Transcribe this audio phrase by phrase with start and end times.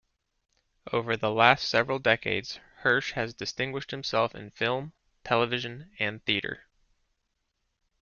[0.91, 4.93] Over the last several decades, Hirsch has distinguished himself in film,
[5.23, 6.65] television, and theatre.